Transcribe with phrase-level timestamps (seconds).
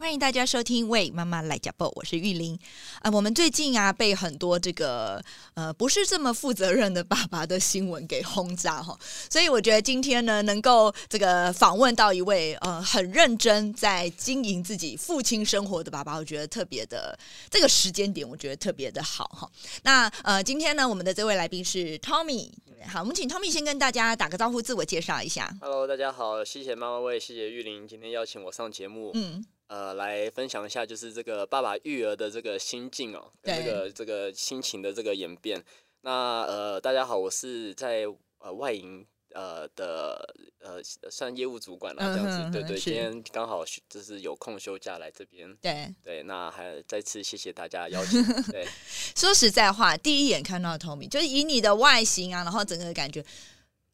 [0.00, 2.56] 欢迎大家收听《为妈妈来加报》，我是玉玲。
[3.02, 5.20] 啊，我们最近啊被很多这个
[5.54, 8.96] 呃不是这么负责任的爸爸的新闻给轰炸哈，
[9.28, 17.18] 所以我觉得今天呢能够这个访问到一位呃很认真在经营自己父亲生活的爸爸，我觉得特别的
[17.50, 19.50] 这个时间点，我觉得特别的好哈。
[19.82, 22.52] 那呃今天呢我们的这位来宾是 Tommy，
[22.86, 25.52] 好，我们请 Tommy 先跟大家打个招呼，自我介绍一下。
[25.60, 35.62] Hello，大家好，谢谢妈妈喂，谢谢玉玲今天邀请我上节目，嗯，呃，来分享一下就是这个爸爸育儿的这个心境哦，跟这个这个心情的这个演变。
[36.00, 38.06] 那呃，大家好，我是在
[38.38, 48.66] 呃外营呃的呃算业务主管了，这样子，嗯哼对对，今天刚好就是有空休假来这边，对，对，那还再次谢谢大家邀请， 对，
[49.14, 53.22] 说实在话，第一眼看到 Tommy，就是以你的外形啊，然后整个感觉，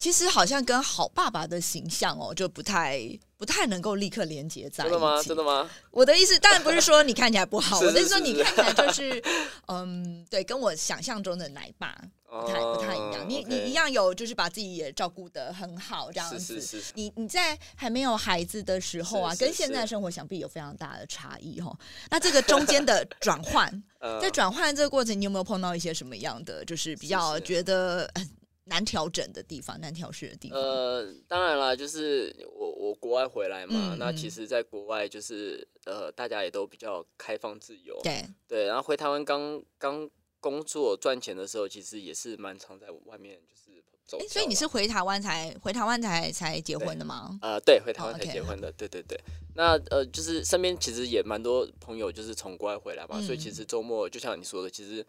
[0.05, 3.01] 其实好像跟好爸爸的形象哦，就不太
[3.39, 4.91] 不太能够立刻连接在一起。
[4.91, 5.23] 真的吗？
[5.23, 5.71] 真的吗？
[5.91, 9.25] 我的意思当然不是说你看起来不好，是 我的意思说你看起来就是，
[9.69, 13.23] 嗯，对，跟我想象中的奶爸不太不太一样。
[13.23, 16.61] 哦你你一样有就是把自己也照顾的很好这样是子。
[16.61, 21.75] 是是，你你在还没有孩子的时候啊，是是跟现在的生活想必有非常大的差异哈。
[22.11, 28.29] 那这个中间的转换，呃 在转换这个过程，你有没有碰到一些什么样的，就是比较觉得呃
[28.65, 30.59] 难调整的地方、难调试的地方？
[30.59, 40.09] 呃，当然啦，就是我我国外回来嘛，那其实在国外就是呃，大家也都比较开放自由，对，对，然后回台湾刚刚
[40.41, 47.39] 工作赚钱的时候，其实也是蛮常在外面就是走哎，所以你是回台湾才回台湾才才结婚的吗？
[47.43, 49.19] 呃，对，回台哦湾才结婚的，对对对。
[49.57, 55.05] 那呃，就是身边其实也蛮多朋友就是从国外回来嘛，所以其嗯实周末就像你说的，其实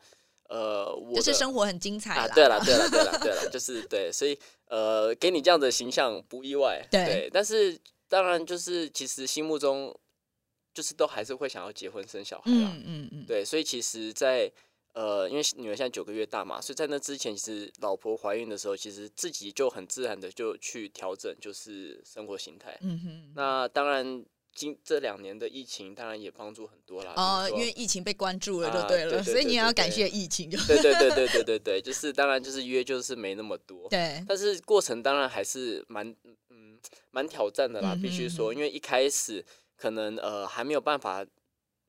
[0.50, 2.34] 呃，我就是生活很精彩啊，啦。
[2.36, 9.98] 对了，对了，对了，对了，就是对，所以呃，给你这样的形象不意外，对但是当然就是其实心目中
[10.74, 14.52] 就是都还是会想要结婚生小孩啦，嗯嗯嗯，对，所以其实在，
[14.94, 22.78] 呃，因为女儿现在九个月大嘛，所以在那之前，其实老婆怀孕的时候，其实自己就很自然的就去调整，就是生活形态。
[22.82, 23.32] 嗯哼。
[23.36, 24.24] 那当然，
[24.56, 27.14] 今这两年的疫情当然也帮助很多啦。
[27.18, 36.08] 哦，因为疫情被关注了，就啊对了，对对所以你也要感谢疫情，就对对对对对 对对，就是当然就是约就是没那么多，对，但是过程当然还是蛮
[36.50, 36.80] 嗯
[37.12, 39.46] 蛮挑战的啦，必须说，嗯因为一开始
[39.76, 41.26] 可能呃还没有办法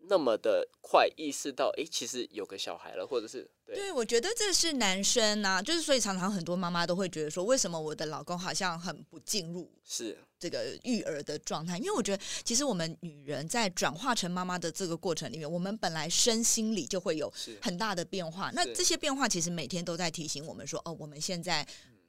[0.09, 11.77] 那么的快意识到，诶，其实有个小孩了，或者是对对，我觉得这是男生啊，就是所以常常很多妈妈都会觉得说，为什么我的老公好像很不进入是这个育儿的状态？
[11.79, 18.51] 因为我觉得其实我们女人在转化成妈妈的这个过程里面，我们本来身心里就会有很大的变化。
[18.55, 21.67] 那这些变化其实每天都在提醒我们说，哦，我们现在。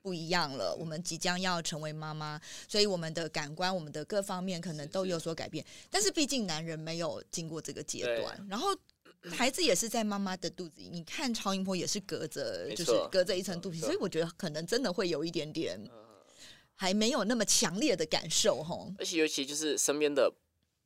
[0.07, 5.66] 不一样了，我们即将要成为妈妈，所以我们的感官、我们的各方面可能都有所改变。
[5.91, 8.69] 但是毕竟男人没有经过这个阶段，然后
[9.29, 10.88] 孩子也是在妈妈的肚子里。
[10.88, 16.24] 你看超音波也是隔着，就是隔着一层肚皮，所以我觉得可能真的会有一点点呃
[16.74, 18.94] 还没有那么强烈的感受吼。
[18.97, 20.31] 而且尤其就是身边的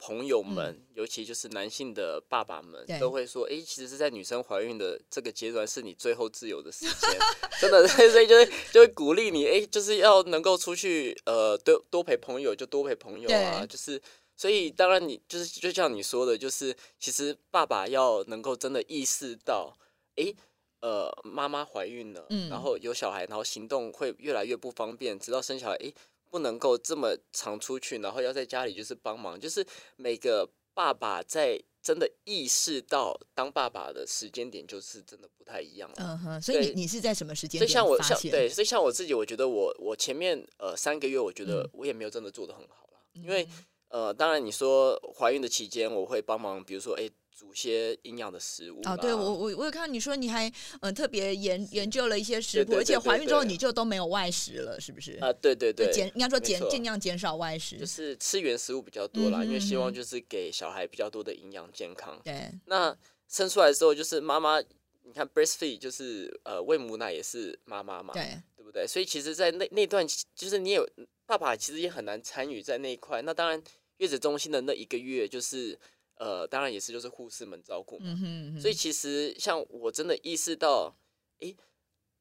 [0.04, 7.20] 朋友们，尤其就是男性的爸爸们都会说，诶，其实是在女生怀孕的这个阶段是你最后自由的时间，
[7.62, 14.02] 真的， 所以就会就会鼓励你，诶，就是要能够出去，呃，多多陪朋友就多陪朋友啊，就是。
[14.34, 19.78] 所以当然你就是就像你说的，就是其实爸爸要能够真的意识到，
[20.16, 20.36] 诶，
[20.80, 22.50] 呃，妈妈怀孕了，嗯。
[22.50, 25.94] 然后有小孩，然后行动会越来越不方便，直到生小孩，诶，
[26.32, 29.64] 不能够这么常出去，然后要在家里就是帮忙，就是
[29.98, 35.96] 每个爸爸在真的意识到当爸爸的时间点，就是真的不太一样了。
[36.00, 38.18] 嗯哼，所以你你是在什么时间所以像我像？
[38.22, 43.46] 对，所以像我自己，我觉得我我前面呃三个月，我觉得嗯我也没有真的做的很好啦，因为
[43.90, 47.10] 呃，当然你说怀孕的期间，我会帮忙，比如说哎
[47.42, 55.14] 煮些营养的食物哦，对我我我有看到你说你还嗯、呃特别研研究了一些食谱，而且怀孕之后你就都没有外食了，是不是？
[55.14, 57.80] 啊，对对对，减应该说减尽量减少外食。
[57.80, 62.22] 就是吃原食物比较多啦，因为希望就是给小孩比较多的营养健康。
[62.24, 62.96] 对，那
[63.28, 64.62] 生出来之后，就是妈妈，
[65.02, 68.86] 你看 breastfeed 就是呃喂母奶也是妈妈嘛，对，对不对？
[68.86, 70.88] 所以其实，在那那段期就是你有
[71.26, 73.24] 爸爸，其实也很难参与在那一块。
[73.24, 73.60] 那当然，
[73.98, 75.80] 月子中心的那一个月，就是
[76.22, 78.06] 呃，当然也是就是护士们照顾嘛。
[78.06, 80.96] 嗯哼嗯哼，所以其实像我真的意识到，
[81.40, 81.58] 诶，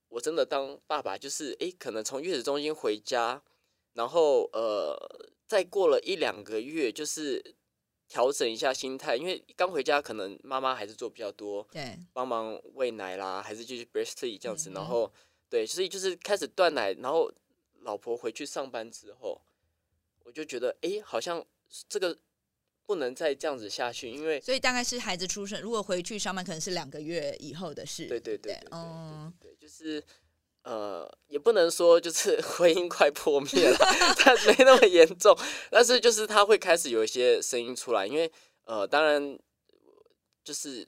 [0.08, 3.42] 我真的当爸爸就是诶，可能从月子中心回家，
[3.92, 4.96] 然后呃，
[5.46, 7.54] 再过了一两个月，就是
[8.08, 15.12] 调整一下心态，因为刚回家可能妈妈还是做比较多，对，帮忙喂奶啦，还是继续 breastfeed 这样子，嗯然后
[15.50, 17.30] 对，所以就是开始断奶，然后
[17.82, 19.42] 老婆回去上班之后，
[20.24, 21.44] 我就觉得哎、诶好像
[21.86, 22.16] 这个
[22.90, 28.06] 不能再这样子下去，因为所以大概是孩子出生，如果回去上班，可能是两个月以后的事。
[28.06, 29.32] 对对对嗯。
[29.40, 30.02] 对对，就是
[30.64, 33.78] 呃，也不能说就是 婚姻快破灭了，
[34.24, 35.38] 但没那么严重，
[35.70, 38.28] 但是就是他会开始有一些声音出来，因为
[38.64, 39.38] 呃，当然
[40.42, 40.84] 就是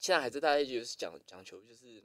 [0.00, 2.02] 现在还是大家就是讲讲求就是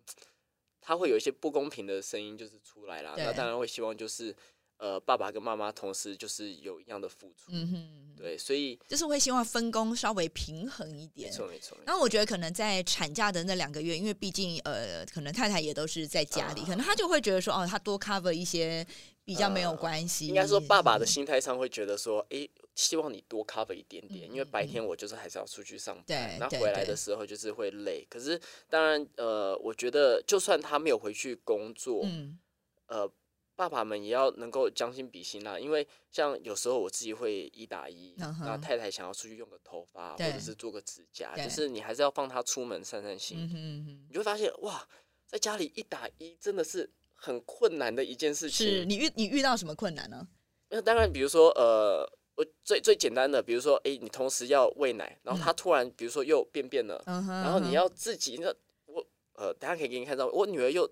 [0.80, 3.34] 他会有一些不公平的声音就是出来啦，那对。
[3.34, 4.36] 当然会希望就是
[4.82, 11.30] 呃爸爸跟妈妈同时就是有一样的付出，嗯哼，对，所以就是会希望分工稍微平衡一点。
[11.30, 18.84] 没错，没错然后我觉得可能在产假的那两个月，因为毕竟呃，可能太太也都是在家里，啊可能他就会觉得说，哦，他多 cover 一些
[19.24, 20.26] 比较没有关系。
[20.26, 28.04] 呃应该说爸爸的心态上会觉得说，诶，希望你多 cover 一点点，嗯因为白天我就是还是要出去上班，那回来的时候就是会累。
[28.10, 32.40] 可是当然，呃，我觉得就算他没有回去工作，嗯
[32.88, 33.10] 呃，
[33.56, 43.38] 爸爸们也要能够将心比心啦，因为像有时候我自己会一打一，那太太想要出去用个头发或者是做个指甲，对就是你还是要放她出门散散心。
[43.40, 44.88] 嗯哼嗯哼，你就会发现哇，
[45.28, 48.68] 在家里一打一真的是很困难的一件事情。
[48.68, 50.28] 是你遇你遇到什么困难呢？
[50.70, 58.48] 那当然，比如说，呃，我最最简单的，比如说，诶，你同时要喂奶，然后他突然，比如说又便便了，然后你要自己那
[58.86, 60.90] 我呃，等下可以给你看到，我女儿又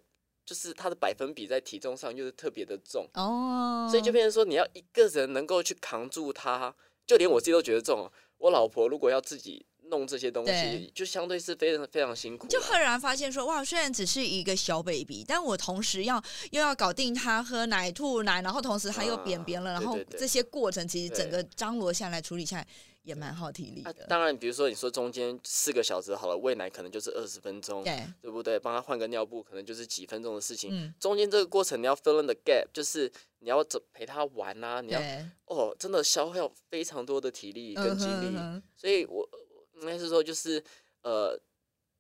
[0.50, 6.74] 就是它的百分比在体重上又是特别的重，哦，所以就变成说你要一个人能够去扛住它，
[7.06, 8.12] 就连我自己都觉得重哦。
[8.40, 12.48] 我老婆如果要自己弄这些东西，就相对是非常非常辛苦。
[12.48, 16.20] 就赫然发现说，哇，虽然只是一个小 baby，但我同时要
[16.50, 22.68] 又要搞定他喝奶、吐奶，然后同时他又便便了，然后这些过程其实整个张罗下来处理下来
[23.04, 24.06] 也蛮耗体力啊的。
[24.08, 28.60] 当然，比如说你说中间四个小时好了，喂奶可能就是二十分钟，对，对不对？
[28.60, 30.70] 帮他换个尿布可能就是几分钟的事情。
[30.72, 35.02] 嗯，中间这个过程你要 fill in the gap，就是你要怎陪他玩啊，你要，
[35.46, 39.28] 哦，真的消耗非常多的体力跟嗯精力，哼嗯哼所以我
[39.74, 40.64] 我应该是说就是
[41.02, 41.40] 呃，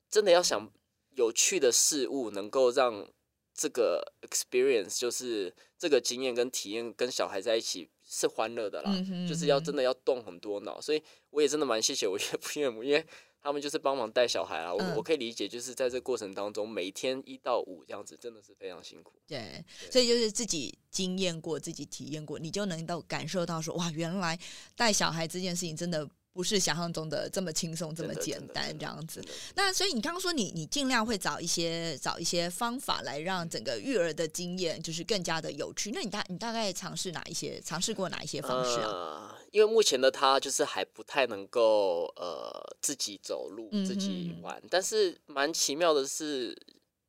[0.10, 0.69] 真的要想
[1.16, 3.07] 有趣的事物能够让
[3.54, 13.06] 这个 experience，就是这个经验跟体验跟小孩在一起是欢乐的啦，嗯哼就是要真的要动很多脑，所以我也真的蛮谢谢我岳父岳母，因为
[13.39, 19.13] 他们就是帮忙带小孩啊，我、嗯我可以理解，就是在这个过程当中，每天一到五这样子，真的是非常辛苦。
[19.27, 24.38] 对，所以就是自己经验过、自己体验过，你就能够感受到说，哇，原来
[24.75, 26.09] 带小孩这件事情真的
[26.39, 29.21] 不是想象中的这么轻松、这么简单这样子
[29.56, 35.91] 那所以你刚刚说你你尽量会找一些找一些方法来让整个育儿的经验就是更加的有趣。
[35.91, 38.88] 那你大你大概尝试哪一些尝试过哪一些方式啊？
[38.88, 46.57] 呃，因为目前的他就是还不太能够呃自己走路、嗯自己哼玩，但是蛮奇妙的是，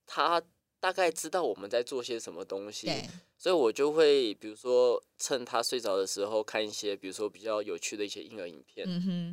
[0.06, 0.42] 他
[0.80, 3.08] 大概知道我们在做些什么东西，对，
[3.40, 8.86] 所以我就会比如说趁他睡着的时候看一些，比如说比较有趣的一些婴儿影片。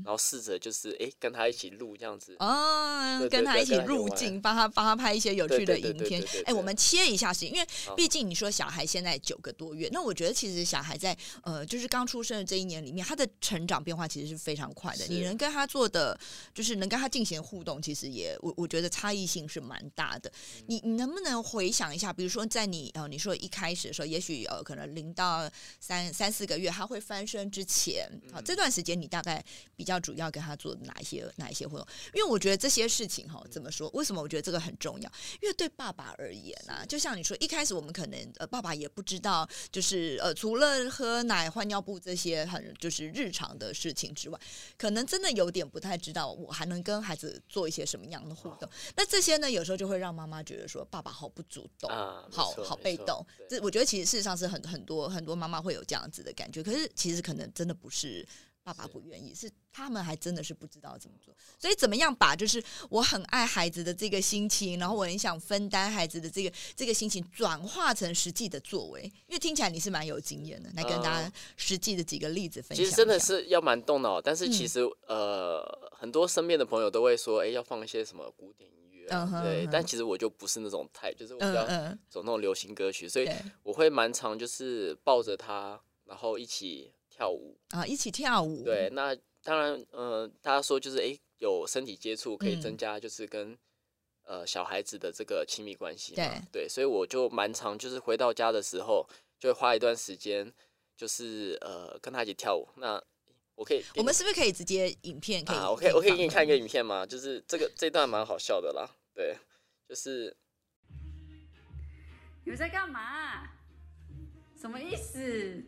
[0.03, 2.33] 然后试着就是诶跟他一起录这样子。
[2.39, 6.21] 哦，对对跟他一起入镜，帮他帮他拍一些有趣的影片。
[6.45, 7.67] 哎，对我们切一下时间，因为
[7.97, 15.05] 毕竟你说小孩现在九个多月，那我觉得其实小孩在呃，就是刚出生的这一年里面，他的成长变化其实是非常快的。
[15.09, 16.17] 你能跟他做的，
[16.53, 20.29] 就是能跟他进行互动，其实也我我觉得差异性是蛮大的。
[20.29, 25.49] 嗯你你能不能回想一下，比如说在你呃你说一开始的时候，也许呃可能零到
[25.79, 29.43] 三三四个月他会翻身之前，好、嗯这段时间你大概
[29.75, 31.87] 比较主要跟他做哪一些哪一些活动？
[32.13, 33.89] 因为我觉得这些事情哈，怎么说？
[33.93, 35.11] 为什么我觉得这个很重要？
[35.41, 44.39] 因为对爸爸而言啊，就像你说，一开始我们可能呃爸爸也不知道，就是呃除了喝奶、换尿布这些很就是日常的事情之外，
[44.77, 48.69] 可能真的有点不太知道我还能跟孩子做一些什么样的互动。
[48.95, 51.89] 那这些呢，有时候就会让妈妈觉得说爸爸好不主动。
[51.89, 58.27] 啊，好好被动，这我觉得其实事实上是很很多很多妈妈会有这样子的感觉，可是其实可能真的不是
[58.61, 61.33] 爸爸不愿意，是他们还真的是不知道怎么做。
[61.57, 69.03] 所以怎么样把就是我很爱孩子的这个心情，然后我很想分担孩子的这个这个心情，转化成实际的作为？
[69.27, 72.85] 因为听起来你是蛮有经验的，来跟大家嗯实际的几个例子分享。
[72.85, 75.63] 其实真的是要蛮动脑，但是嗯其实、呃，
[75.97, 78.69] 很多身边的朋友都会说，哎、要放一些什么古典
[79.09, 79.67] 啊，嗯哼对。
[79.71, 87.57] 但其实我就不是那种 type，就是我比较嗯嗯，走那种流行歌曲，所以对我会蛮常就是抱着他，然后一起跳舞。
[87.69, 93.57] 啊，一起跳舞，对，那当然，呃，大家说就是哎、诶有身体接触可以嗯增加就是跟、
[94.23, 96.17] 呃小孩子的这个亲密关系嘛，
[96.51, 99.07] 对对，所以我就蛮常就是回到家的时候
[99.39, 100.51] 就会花一段时间，
[100.97, 102.67] 就是呃跟他一起跳舞。
[102.75, 103.01] 那
[103.57, 105.57] 我可以，我们是不是可以直接影片可以？
[105.57, 107.03] 啊，我可以我可以给你看一个影片吗？
[107.05, 109.35] 就是这个这段蛮好笑的啦，对，
[109.89, 110.37] 就是
[112.45, 113.49] 你们在干嘛？
[114.61, 115.63] 什么意思？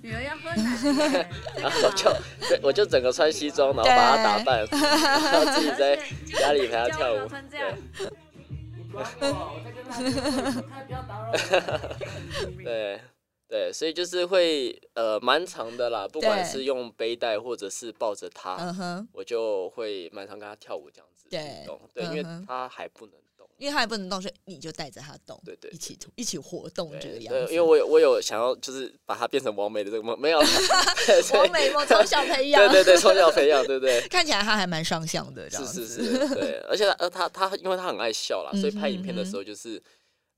[0.00, 1.28] 女儿要喝奶？
[1.60, 2.04] 然后就
[2.48, 7.28] 对我就整个穿西装，然后把她打扮，然后自己在家里陪她跳舞。
[12.62, 13.00] 对
[13.48, 21.26] 对，所以就是会呃蛮长的啦，不管是用背带或者是抱着她，嗯哼，我就会蛮常跟她跳舞这样子
[21.66, 27.46] 动，对，因为嗯哼她还不能动，因为他还不能动，所以你就带着他动，对对一起一起活动这个样子。
[27.46, 30.40] 对，因为我有我有想要就是把她变成完美的这个梦，没有，
[31.06, 34.00] 对所以王美梦从小培养，对对对，从小培养，对不对？
[34.08, 35.86] 看起来他还蛮上相的，这样是子。
[35.86, 39.82] 是是，对，而且他呃他他因为他很爱笑啦，所以拍影片的时候就是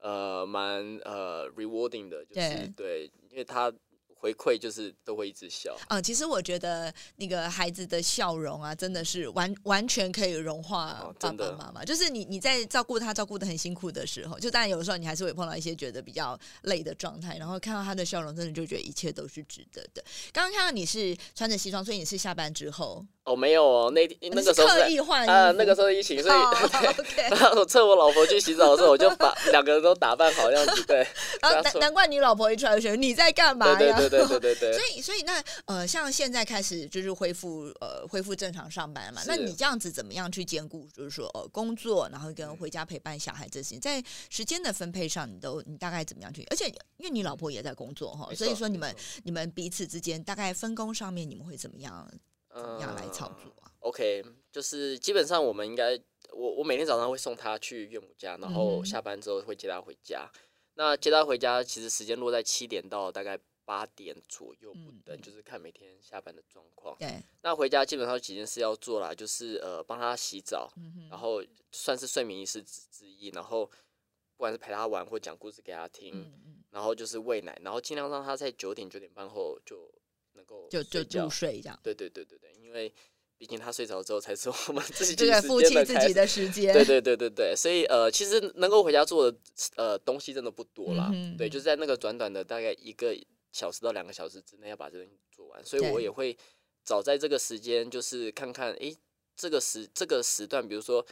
[0.00, 3.72] 呃蛮呃 rewarding 的，就是对对，因为他
[4.16, 11.82] 回馈就是都会一直笑，嗯，其实我觉得那个孩子的笑容啊，真的是完完全可以融化爸爸妈妈。
[11.82, 20.04] 就是你你在照顾他照顾的很辛苦的时候，就当然有的时候你还是会碰到一些觉得比较累的状态，然后看到他的笑容，真的就觉得一切都是值得的。
[20.34, 26.50] 刚刚看到你是穿着西装，所以你是下班之后哦没有哦，那那个时候是在刻意换啊衣服那个时候疫情，所以哦
[26.98, 31.06] OK， 然后我趁我老婆去洗澡的时候，我就把 两个人都打扮好样子，对
[31.42, 33.78] 然后难难怪你老婆一出来就觉得你在干嘛呀？
[33.78, 34.82] 对对对对对对所。
[34.94, 46.44] 以，所以那呃，像现在开始就是恢复呃恢复正常上班嘛，那你这样子怎么样去兼顾，就是说呃工作，然后跟回家陪伴小孩这些，在时间的分配上，你都你大概怎么样去？
[46.50, 48.94] 而且因为你老婆也在工作哈，所以说你们
[49.24, 52.08] 你们彼此之间大概分工上面，你们会怎么样
[52.54, 55.98] 怎么样来操作啊？OK，就是基本上我们应该，
[56.32, 60.30] 我我每天早上会送他去岳母家，然嗯后下班之后会接他回家。
[60.74, 66.96] 那接他回家，其实时间落在七点到大概八点左右不等，嗯就是看每天下班的状况。
[66.98, 76.32] 对，那回家基本上有几件事要做啦，就是呃帮他洗澡，嗯然后算是睡眠仪式之之一，然后不管是陪他玩或讲故事给他听，
[76.70, 79.92] 然后就是喂奶，然后尽量让他在九点九点半后就
[80.34, 82.92] 能够就就入睡这样，对对对对对，因为
[83.38, 89.38] 毕竟他睡着之后才是我们 自己这个夫妻自己的时 间，对对对对对，所以呃，其实能够回家做的
[89.76, 91.10] 呃东西真的不多啦。
[91.38, 93.16] 对，就是在那个短短的大概一个
[93.52, 96.36] 小时到两个小时之内要把这东西做完，所以我也会
[96.84, 98.96] 早在这个时间，就是看看诶，
[99.36, 101.04] 这个时这个时段，比如说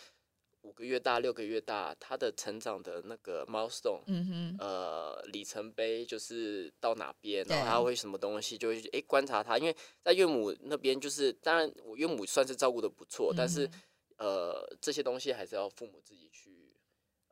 [0.69, 13.73] 五个月大、六个月大，他的成长的那个 milestone，嗯哼，呃里程碑就是到哪边，然后他会什么东西，就会去诶观察他，因为在岳母那边就是，当然我岳母算是照顾的不错，但是嗯
[14.19, 16.77] 呃这些东西还是要父母自己去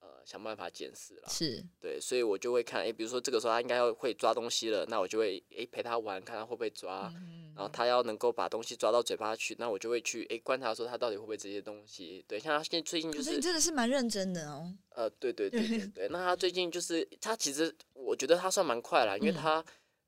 [0.06, 1.28] 呃想办法检视了。
[1.28, 12.22] 是对，所以我就会看，诶，比如说这个时候他应该要会抓东西了，那我就会诶陪他玩，看他会不会抓，嗯然后他要能够把东西抓到嘴巴去，那我就会去诶观察说他到底会不会这些东西。
[12.28, 19.64] 对，像他现在最近就是可是你真的是蛮认真的哦，呃，对对对对 对，那他最近就是他其实我觉得他算蛮快了，因为嗯他、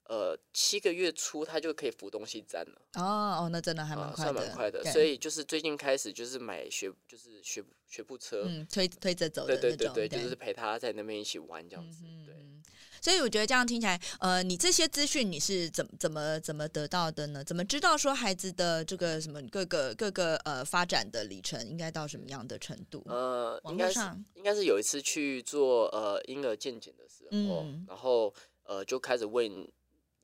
[0.08, 12.34] 呃七个月初他就可以扶东西站了，哦哦，那真的还蛮啊，快的，算蛮快的，所以就是最近开始就是买学就是学学步车，嗯，推推着走对对对对，就是陪他在那边一起玩这样子，对。
[12.34, 12.62] 嗯
[13.00, 17.44] 所以我觉得这样听起来，呃，你这些资讯你是怎么怎么怎么得到的呢？
[17.44, 23.00] 怎么知道说孩子的这个什么各个各个呃发展的里程应该到什么样的程度？
[23.06, 24.00] 呃，网应该是
[24.34, 28.34] 应该是有一次去做呃婴儿健检的时候，嗯然后
[28.64, 29.48] 呃就开始问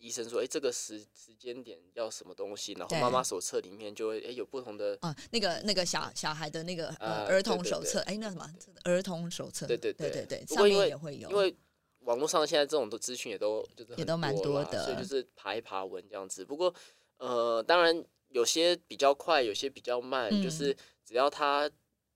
[0.04, 2.74] 医生说，哎、这个时时间点要什么东西？
[2.74, 8.46] 然后对妈妈手册里面就会哎、诶有不同的，啊，那个那个小小孩的那个呃呃儿童手册，哎，那什么
[8.82, 10.10] 儿童手册，对对对。
[10.10, 11.56] 对对上面也会有，因为
[12.00, 14.84] 网络上现在这种的资讯也都就是也都蛮多的。
[14.84, 16.44] 所以就是爬一爬文这样子。
[16.44, 16.72] 不过
[17.16, 20.42] 呃，当然有些比较快，有些比较慢，嗯。
[20.42, 21.70] 就是只要他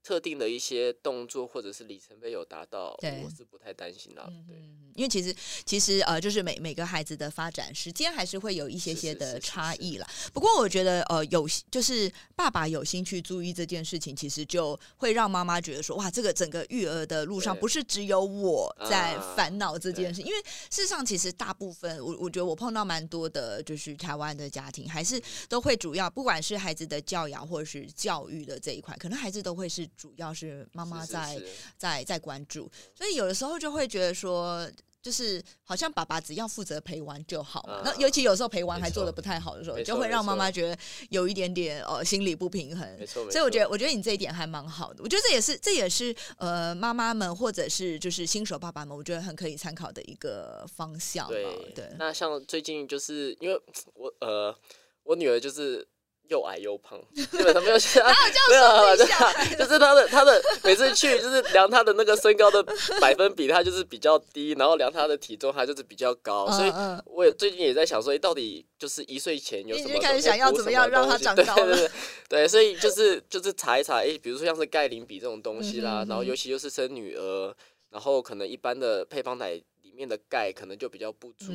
[0.09, 4.25] 特定的一些动作或者是里程碑有达到，我是不太担心啦。
[4.47, 4.57] 对。
[4.57, 5.37] 嗯，因为其实
[5.67, 10.09] 其实呃，就是每每个孩子的发展时间还是会有一些些的是是是是差异啦。
[10.33, 34.71] 不过我觉得呃，有就是爸爸有心去注意这件事情，其实就会让妈妈觉得说，哇，这个整个育儿的路上不是只有我在啊烦恼这件事，因为事实上其实大部分我我觉得我碰到蛮多的，就是台湾的家庭还是都会主要不管是孩子的教养或者是教育的这一块，可能孩子都会是主要是妈妈在是在在关注，所以有的时候就会觉得说，
[35.02, 37.75] 就是好像爸爸只要负责陪玩就好嘛。
[37.75, 40.78] 啊那尤其有时候陪玩还做的不太好的时候，就会让妈妈觉得
[41.11, 42.97] 有一点点呃心理不平衡。
[42.99, 45.02] 没错，所以我觉得，我觉得你这一点还蛮好的。
[45.02, 51.26] 我觉得这也是，这也是呃妈妈们或者是就是新手爸爸们，我觉得很可以参考的一个方向。
[51.28, 53.61] 对对，那像最近就是因为
[53.95, 54.55] 我呃，
[55.02, 55.87] 我女儿就是
[56.28, 58.04] 又矮又胖，基本上没有像
[58.50, 62.62] 没有啊，说对啊， 就是他的他的每次去就是量他的那个身高的
[63.00, 66.70] 百分比，他就是比较低，然后量他的体重，他就是比较高，所以
[67.06, 71.56] 我也最近也在想说，诶到底就是一岁前有什么开始想要怎么样让她什么东西长？
[71.56, 71.90] 高了对对对
[72.28, 77.54] 对，所以就是就是查一查，诶，比如说像是钙磷比这种东西啦，然后尤其又是生女儿，
[77.90, 81.52] 然后可能一般的配方奶里面的钙可能就比较不足，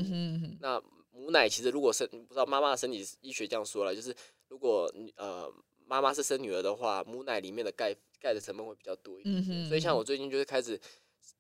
[0.62, 0.82] 那
[1.15, 4.13] 母奶其实如果生不知道妈妈的身体医学这样说了，就是
[4.50, 5.52] 如果你呃
[5.86, 9.44] 妈妈是生女儿的话，母奶里面的钙钙的成分会比较多一点点。
[9.44, 10.80] 嗯哼所以像我最近就是开始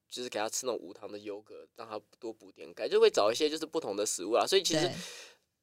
[0.09, 4.45] 就是给她吃那种无糖的优格，让她多补点钙，就会找一些就是不同的食物啊。
[4.45, 4.89] 所以其实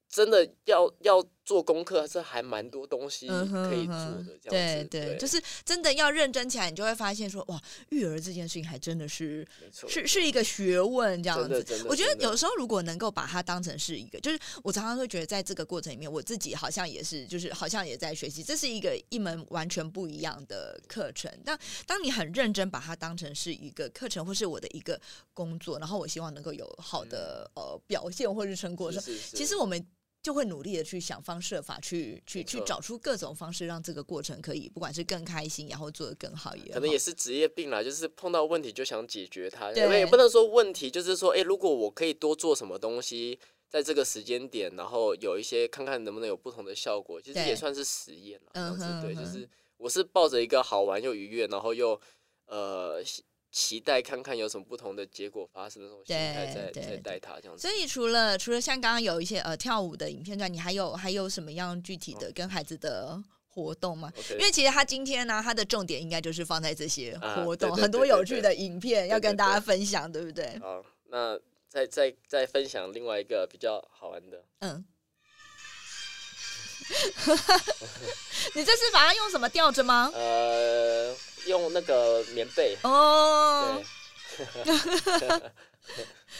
[0.08, 4.38] 真的要要做功课，这还蛮多东西嗯可以做的。
[4.40, 9.44] 这样子，对对，就是真的要认真起来，你就会发现说，哇，育儿这件事情还真的是，
[9.88, 21.28] 是是一个学问，这样子我觉得有时候如果能够把它当成是一个，就是我常常会觉得，在这个过程里面，我自己好像也是，就是好像也在学习，这是一个一门完全不一样的课程。
[21.44, 25.00] 但当你很认真把它当成是一个课程，或是我的一个
[25.34, 29.84] 工作，然后我希望能够有好的、呃表现或是成果的时候，其实我们。
[30.22, 36.74] 就会努力的去想方设法去去去找出各种方式，让这个过程可以不管是更开心，然后做得更好也好。
[36.74, 48.50] 可能也是职业病啦，就是碰到问题就想解决它，对因为也不能说问题，就是说，哎、如果我可以多做什么东西，在这个时间点，然后有一些看看能不能有不同的效果，其实对也算是实验了。
[48.52, 49.48] 嗯哼嗯哼就是
[49.78, 51.98] 我是抱着一个好玩又愉悦，然后又
[52.46, 53.02] 呃
[53.50, 57.62] 期期待看看有什么不同的结果发生的那种心态在对对在带他这样子。
[57.62, 70.58] 所以除了除了像刚刚有一些呃跳舞的影片之外，你还有还有什么样具体的跟孩子的活动吗因为其实他今天呢，他的重点应该就是放在这些啊活动，对对很多有趣的影片要跟大家对分享，对不对？
[70.60, 71.38] 好，那
[71.68, 74.44] 再再再分享另外一个比较好玩的。
[74.60, 74.84] 嗯。
[78.54, 80.10] 你这是把它用什么吊着吗？
[80.12, 81.14] 呃，
[81.46, 83.82] 用那个棉被，哦。
[84.36, 85.28] 对，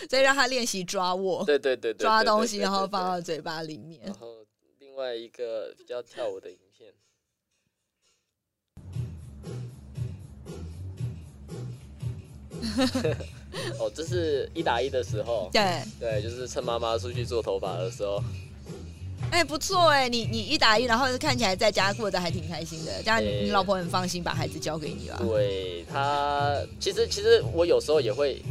[0.09, 1.93] 所以让他练习抓握、对对对。
[1.95, 4.01] 抓东西，然后放到嘴巴里面。
[4.05, 4.15] 然。
[4.15, 4.47] 后
[4.79, 6.93] 另外一个比较跳舞的影片，
[13.79, 18.23] 哦，这是一打一的时候，对，对，就是趁妈妈出去做头发的时候，
[19.31, 25.17] 哎，不错哎，你你一打一，然后看起来在家过得还挺开心的，这样你老婆很放心把孩子交给你吧？
[25.21, 28.43] 对她，其实其实我有时候也会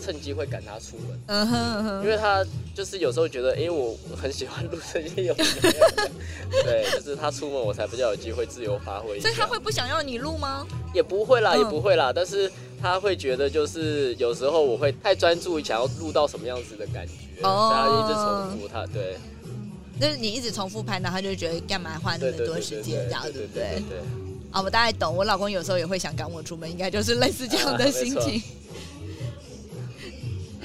[0.00, 10.66] 趁机会赶他出门，嗯哼嗯哼因为他就是有时候觉得，哎、我很喜欢录这些有没有对，就是他出门我才比较有机会自由发挥，所以他会不想要你录吗？
[10.94, 19.16] 也不会啦，嗯也不会啦，但是他会觉得就是有时候我会太专注，想要录到什么样子的感觉，哦所以他一直重复他，对，
[20.00, 23.98] 就是你一直重复拍，然后他就觉得干嘛花那么多时间这样，对不对对？
[24.50, 25.14] 啊，我大概懂。
[25.14, 28.42] 我老公有时候也会想赶我出门，应该就是类似这样的心情。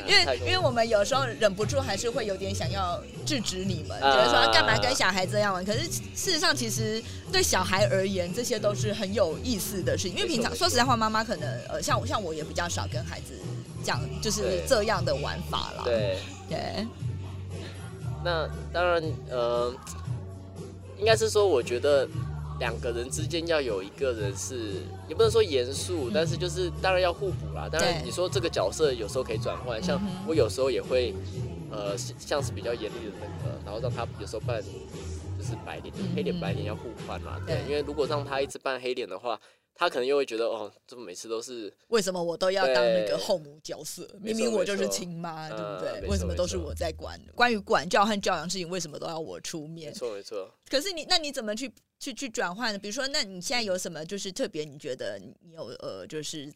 [0.08, 5.66] 因为因为我们有时候忍不住还是会有点想要制止你们，啊觉得说干嘛跟小孩这样玩。
[5.66, 5.80] 可是
[6.16, 10.16] 事实上，其实对小孩而言，这些都是很有意思的事情。
[10.16, 13.34] 因为平常说实在话，妈妈可能呃，像像我也比较少跟孩子
[13.84, 15.82] 讲就是这样的玩法啦。
[15.84, 16.88] 对，对，
[18.26, 19.72] 那当然，呃，
[20.98, 22.10] 应该是说，我觉得
[22.60, 27.70] 两个人之间要有一个人是，也不能说严肃，但是就是当然要互补啦。
[27.72, 31.14] 当然，你说这个角色有时候可以转换，像我有时候也会，
[31.70, 34.60] 呃，像是比较严厉的那个，然后让他有时候扮
[35.38, 37.40] 就是白脸，就是黑脸白脸要互换嘛。
[37.46, 39.40] 对，对因为如果让他一直扮黑脸的话，
[39.78, 44.08] 他可能又会觉得哦，怎么每次都是为什么我都要当那个后母角色？
[44.22, 46.10] 明明我就是亲妈，对不呃对？
[46.10, 47.20] 为什么都是我在管？
[47.36, 49.94] 关于管教和教养事情，为什么都要我出面没？
[49.94, 50.50] 错没错。
[50.70, 52.80] 可是你，那你怎么去去去转换呢？
[52.80, 56.50] 比如说，那你现在有什么就是特别你觉得你有呃，就是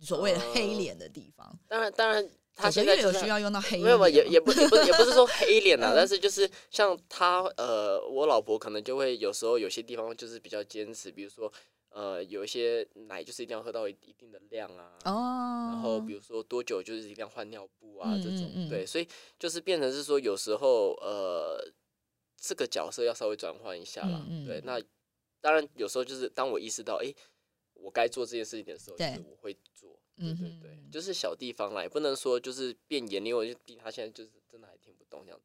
[0.00, 1.56] 所谓的黑脸的地方？
[1.68, 3.78] 当然当然，他九现在有需要用到黑？
[3.78, 11.50] 没有，没有，也也不也不也不是说黑脸 啦，嗯但是就是像他呃，我老婆可能就会有时候有些地方就是比较坚持，比如说
[11.92, 19.06] 呃，有一些奶就是一定要喝到一一定的量啊，哦，然后比如说多久就是一定要换尿布啊、嗯这种对，所以
[19.38, 21.72] 就是变成是说有时候呃，
[22.36, 24.80] 这个角色要稍微转换一下啦，对，那
[25.40, 27.16] 当然有时候就是当我意识到哎、诶
[27.74, 29.14] 我该做这件事情的时候，就对。
[29.14, 29.98] 是我会做。
[30.14, 34.68] 对对对哼，就是小地方啦，也不能说就是变严厉，我就逼他现在就是真的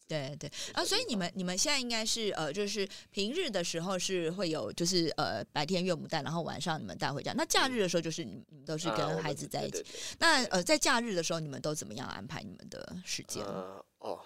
[0.07, 0.49] 对对。
[0.73, 7.33] 啊，所以你们你们现在应该是呃，就是平日的时候是会有，就是呃白天岳母带，然后晚上你们带回家。
[7.33, 9.71] 那假日的时候就是你你们都是跟孩子在一起。
[9.71, 13.43] 对对对那呃在假日的时候你们都怎么样安排你们的时间？
[13.43, 14.19] 呃哦，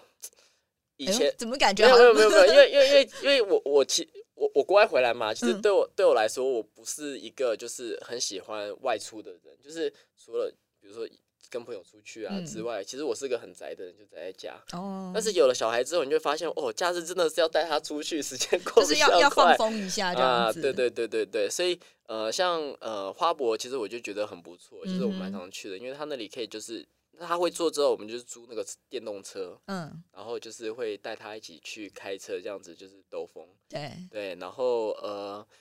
[0.96, 5.62] 以前怎么感觉没有没有没有，因为因为因为 因为我我其我我国外回来嘛，其实嗯。
[5.62, 11.08] 对我、对我来说，我不是一个就是很喜欢外出的人，就是除了比如说
[11.52, 12.46] 跟朋友出去啊嗯。
[12.46, 14.60] 之外，其实我是个很宅的人，就宅在家。
[14.72, 26.84] 哦，但是有了小孩之后，你就发现哦，假日真的是要带他出去，时间过就是要要放快风一下这样啊，对对对对对，所以呃，像呃花博，其实我就觉得很不错，就是我蛮常去的，因为他那里可以就是
[27.20, 33.46] 他会坐之后，我们就是租那个电动车，嗯，然后就是会带他一起去开车，这样子就是兜风。
[33.68, 35.51] 对，对，然后呃，不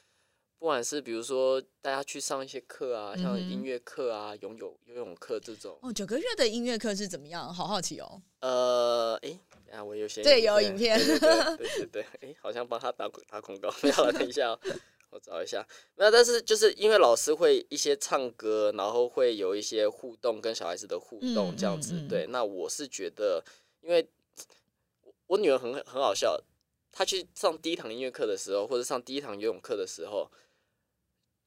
[0.71, 7.53] 管是比如说大家去上一些课啊，像音乐课啊、游泳游泳课这种，哦，九个月的音乐课是怎么样？
[7.53, 8.21] 好好奇哦。
[8.39, 9.37] 呃，诶，
[9.71, 14.59] 啊，我有些对有影片对对对 对对对，诶，好像帮他打打广告，没有了，等一下、哦。
[15.11, 15.61] 我找一下，
[15.97, 21.95] 没有，但是就是因为老师会一些唱歌，然后会有一些互动，跟小孩子的互动嗯这样子。
[21.95, 23.43] 嗯嗯对，那我是觉得，
[23.81, 24.07] 因为
[25.03, 26.41] 我我女儿很很好笑，
[26.93, 30.31] 她去上第一堂音乐课的时候，或者上第一堂游泳课的时候，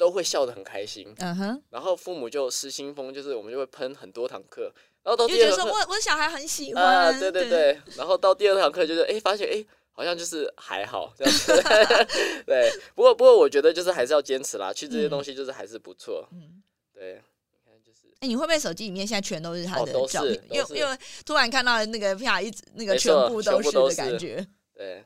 [0.05, 1.15] 都会笑得很开心。
[1.19, 4.71] 嗯哼，然后父母就失心疯，就是我们就会喷很多堂课，
[5.03, 6.85] 然后到就觉得说第二堂课我我的小孩很喜欢。
[6.85, 11.53] 啊，对对对，然后到第二堂课就是哎，发现哎，好像就是还好这样子，
[12.45, 12.71] 对。
[12.95, 16.63] 不过不过我觉得就是还是要坚持啦，去这些东西就是还是不错，嗯。
[16.93, 17.23] 对。
[17.51, 20.39] 你看就是哎、你会不会手机里面现在全都是他的照片？
[20.51, 24.47] 因为因为突然看到那个啪一直那个全部都是的感觉。
[24.75, 25.03] 对，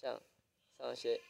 [0.00, 0.20] 像
[0.78, 1.20] 像一些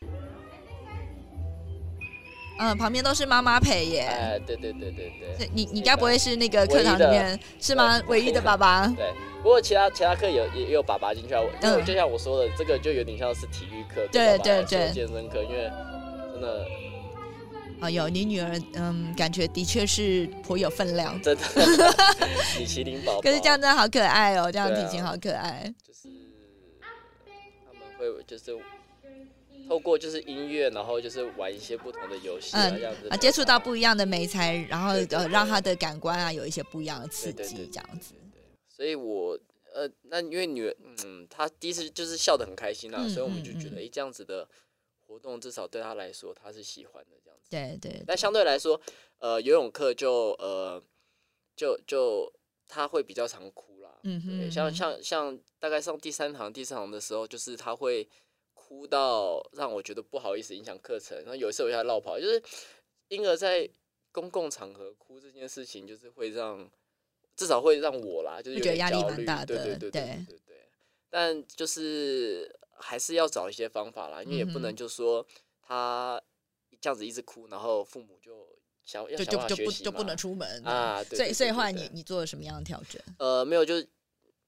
[2.59, 4.01] 嗯，旁边都是妈妈陪耶。
[4.03, 5.37] 哎，对对对对对。
[5.38, 8.01] 对你你该不会是那个课堂里面是吗？
[8.07, 8.87] 唯一的爸爸？
[8.97, 15.71] 对，不过其他其他课有也也有爸爸进去啊，我因为嗯就像我说的，这个就有点像是体育课，对对对健身课，因为
[16.33, 16.64] 真的
[17.83, 21.21] 哦，有你女儿，嗯，感觉的确是颇有分量。
[21.21, 21.42] 真的
[22.59, 25.71] 米其林宝宝，可是这样真的好可爱哦，这样体型好可爱。
[25.87, 26.09] 就是
[27.66, 28.55] 他们会就是
[29.69, 38.15] 透过就是音乐，然后就是玩一些不同的游戏啊，嗯这样子啊，接触到不一样的美材，然后呃，对对对让他的感官啊有一些不一样的刺激，对对对这样子。
[38.69, 39.39] 所以我
[39.75, 44.49] 呃，那因为女儿，嗯，她第一次就是笑得很开心啊，嗯所以我们就觉嗯得，诶，这样子的
[45.07, 47.51] 活动至少对她来说，她是喜欢的这样子。
[47.51, 48.81] 对对，但相对来说，
[49.19, 50.83] 呃，游泳课就呃，
[51.55, 52.33] 就就
[52.69, 53.91] 她会比较常哭啦。
[54.03, 58.09] 嗯哼对，像嗯哼像像大概上第三堂、第四堂的时候，就是她会
[58.69, 61.17] 哭到让我觉得不好意思，影响课程。
[61.19, 62.43] 然后有一次我带他绕跑，就是
[63.09, 63.69] 婴儿在
[64.11, 66.69] 公共场合哭这件事情，就是会让
[67.37, 70.69] 至少会让我啦，就觉得压力蛮大的，对对对对对。
[71.09, 75.25] 但就是还是要找一些方法啦，因为也不能就说
[75.63, 76.21] 他
[76.81, 78.49] 这样子一直哭，然后父母就
[78.85, 81.05] 想就就就不就不能出门啊。
[81.05, 83.01] 所以所以后来，你你做了什么样的调整？
[83.21, 83.89] 呃，没有，就是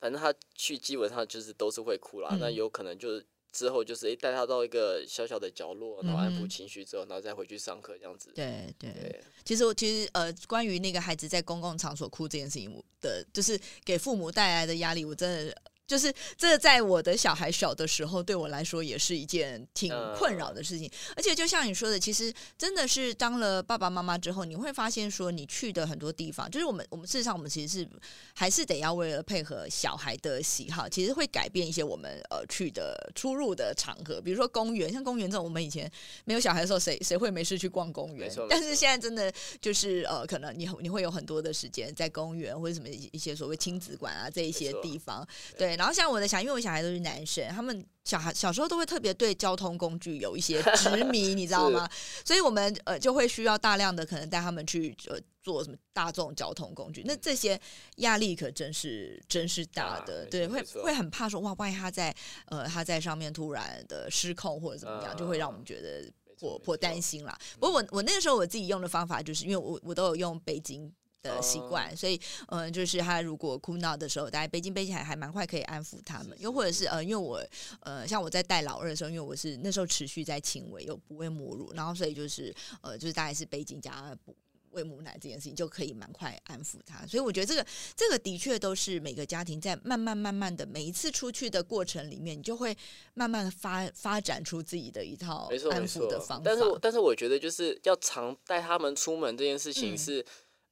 [0.01, 3.25] 反正他去基本上就是都是会哭啦，那有可能就是。
[3.53, 8.33] 之后就是诶带他到一个小小的角落，然后安抚情绪之后，然后再回去上课这样子。
[8.35, 15.63] 对对对，其实我其实呃，关于那个孩子在公共场所哭这件事情，我的就是给父母带来的压力，我真的。
[15.88, 20.88] 就是这，在我的小孩小的时候，对我来说也是一件挺困扰的事情。
[21.16, 27.88] 而且，就像你说的，其实真的是当了爸爸妈妈之后，你会发现说，你去的很多地方，就是我们我们事实上我们其实是
[28.35, 35.90] 还是得要为了配合小孩的喜好，其实会改变一些我们呃去的出入的场合，比如说公园，像公园这种，我们以前
[36.27, 38.31] 没有小孩的时候，谁谁会没事去逛公园？
[38.51, 45.78] 但是现在真的就是呃，可能你你会有很多的时间在公园或者什么一些所谓亲子馆啊这一些地方，对。
[45.79, 51.88] 然后像我的小，因为我小孩都是男生，他们小孩小时候都会特别对交通工具有一些执迷， 你知道吗？
[52.25, 57.59] 所以我们呃就会需要大量的可能带他们去呃坐什么大众交通工具，那这些
[57.99, 62.12] 压力可真是真是大啊的，对，会会很怕说哇，万一他在
[62.47, 66.11] 呃他在上面突然的失控或者怎么样，就会让我们觉得
[66.41, 67.38] 颇颇担心啦。
[67.61, 70.91] 不过我我那个时候我自己用的方法，就是因为我我都有用背巾。
[71.23, 72.17] 的习惯，所以
[72.49, 76.37] 嗯、呃就是他如果哭闹的时候，大家背巾背起来还蛮快可以安抚他们。
[76.41, 77.45] 又或者是呃，因为我
[77.81, 84.37] 呃，像我在带老二的时候，因为我是那时候持续在亲喂，又不喂母乳，然后所以就是呃，就是大概是背巾加补
[84.71, 87.05] 喂母奶这件事情就可以蛮快安抚他。
[87.07, 92.77] 所以我觉得这个这个的确都是每个家庭在慢慢慢慢的每一次出去的过程里面，你就会
[93.15, 96.43] 慢慢发发展出自己的一套安抚的方法。
[96.45, 100.25] 但是我但是我觉得就是要常带他们出门这件事情嗯是。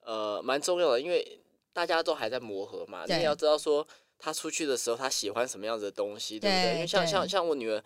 [0.07, 1.39] 呃蛮重要的，因为
[1.73, 3.87] 大家都还在磨合嘛，你也要知道说
[4.19, 6.75] 他出去的时候他喜欢什么样子的东西，对不对对？
[6.77, 7.83] 因为像像像我女儿，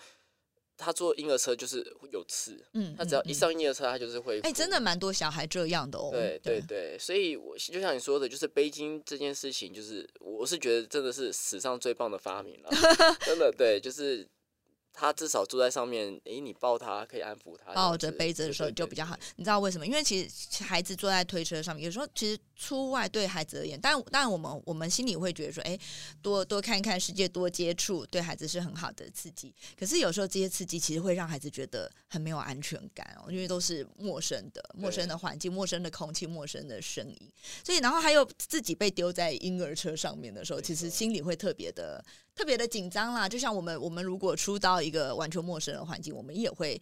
[0.76, 6.11] 她坐婴儿车就是会有刺，嗯，她只要一嗯，上婴儿车，她就是会哎、哭真的蛮多小孩这样的哦。
[6.12, 12.70] 对对对，所以我就像你说的，就是背巾这件事情，就是我是觉得真的是史上最棒的发明了，
[13.26, 14.26] 真的对，就是
[14.92, 19.16] 他至少坐在上面，诶，你抱他可以安抚他，抱着杯子的时候就比较好。
[19.37, 19.87] 你知道为什么？
[19.87, 25.79] 因为其实孩子坐在推车上面，有时候其实出外对孩子而言，但当然我们我们心里会觉得说，哎，
[26.20, 29.51] 多多看看世界，多接触，对孩子是很好的刺激。
[29.79, 37.33] 可是有时候这些刺激其实会让孩子觉得很没有安全感哦，因为都是陌生的、陌生的环境、陌生的空气、陌生的声音，
[37.64, 42.05] 所以然后还有自己被丢在婴儿车上面的时候，其实心里会特别的。
[42.33, 46.81] 特别的紧张啦，就像我们我们如果出到一个完全陌生的环境，我们也会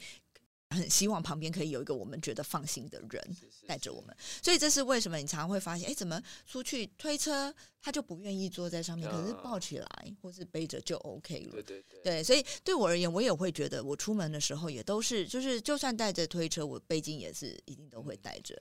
[0.70, 4.14] 很希望旁边可以有一个我们觉得放心的人带着我们。
[4.42, 9.88] 所以这是为什么你常常会发现，哎，怎么出去推车他就不愿意坐在上面，可是啊抱起来
[10.20, 11.62] 或是背着就 OK 了对。
[11.62, 18.54] 对对对，所以对我而言，我也会觉得，我出门的时候也都是，就是就算带着推车，我背巾也是一定都会带着。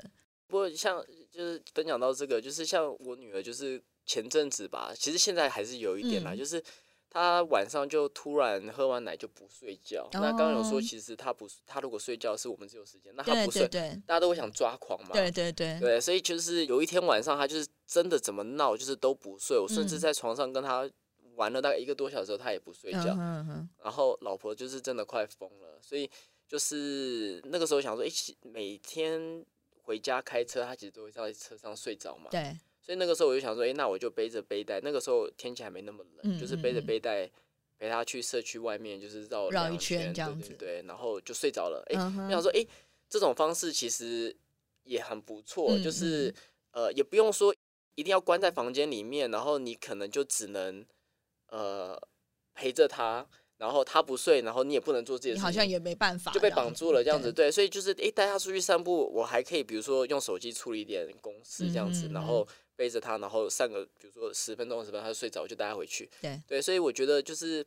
[0.48, 6.63] 不过像就是分享到这个，就是像我女儿，就是前阵子吧，其实现在还是有一点啦，嗯就是
[7.10, 10.08] 她晚上就突然喝完奶就不睡觉。
[10.13, 13.67] 那刚刚有说，哦其实他不，他如果睡觉是我们自由时间，那他不睡，
[14.06, 15.12] 大家都会想抓狂嘛。
[15.13, 19.58] 对对对，对，所以就是有一天晚上，他就是真的怎么闹，就是都不睡。
[19.58, 20.89] 我甚至嗯在床上跟他
[21.36, 23.15] 玩了大概一个多小时他，也不睡觉。
[23.84, 26.10] 然后老婆就是真的快疯了，所以
[26.48, 29.46] 就是那个时候想说，一起每天
[29.84, 32.30] 回家开车，他其实都会在车上睡着嘛。
[32.30, 34.80] 对，所以那个时候我就想说，诶，那我就背着背带。
[34.80, 37.30] 那个时候天气还没那么冷，嗯就是背着背带
[37.78, 41.84] 陪他去社区外面，就是绕两绕一圈圈这样子对对对，然后就睡着了。
[41.89, 42.65] 诶，我想说，诶，
[43.10, 44.34] 这种方式其实
[44.86, 46.34] 也很不错，嗯就是
[46.71, 47.54] 呃，也不用说
[47.95, 50.86] 一定要关在房间里面，然后你可能就只能
[51.50, 52.02] 呃
[52.54, 57.34] 陪着他，然后他不睡，然后你也不能做自己的事情，你好像也没办法，就被绑住了这样子。
[57.34, 62.47] 对对，所以就是诶，带他出去散步，我还可以比如说用手机处理一点公事这样子，然后
[62.78, 66.10] 背着他，然后上个比如说十分钟、二十分钟，他就睡着，我就带他回去。
[66.22, 67.66] 对对，所以我觉得就是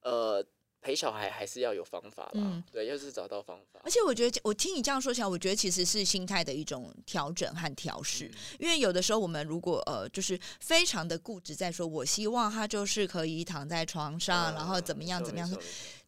[0.00, 0.42] 呃。
[0.84, 3.88] 陪小孩还是要有方法啦，嗯对，要是找到方法而。
[3.88, 8.28] 且我觉得，我听你这样说起来，我觉得其实是心态的一种调整和调试。
[8.58, 15.48] 因为有的时候我们如果呃，就是非常的固执，在说我希望他就是可以躺在床上，然后怎么样怎么样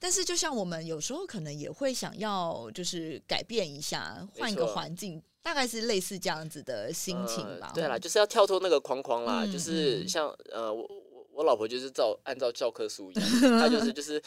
[0.00, 7.68] 但是就像我们有时候可能也会想要，就是改变一下，换一个环境，大概是类似这样子的心情吧。
[7.68, 14.20] 呃对啦，就是要跳脱那个框框啦，嗯就是嗯像呃，我我我老婆就是照按照教科书一样，她就是就是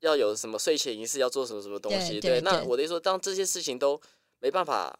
[0.00, 2.20] 要有什么睡前仪式，要做什么什么东西。
[2.20, 3.98] 对对那我的意思说，当这些事情都
[4.40, 4.94] 没办法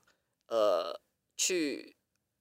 [0.49, 0.99] 呃
[1.37, 1.95] 去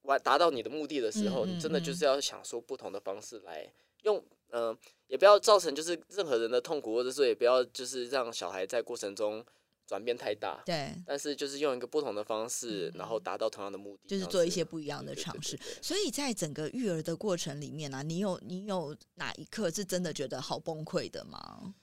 [0.04, 3.70] 完达到你的目的的时候，嗯嗯你真的就嗯是要想说不同的方式来
[4.04, 4.74] 用，呃，
[5.08, 9.46] 也不要造成就是任何人的痛苦，或者说也不要就是让小孩在过程中
[9.92, 10.64] 转变太大。
[10.66, 15.74] 对，但是就是用一个不同的方式，然后达到同样的目的，嗯就是做一些不一样的尝试对对。
[15.74, 21.76] 对所以在整个育儿的过程里面啊，你有你有哪一刻是真的觉得好崩溃的吗？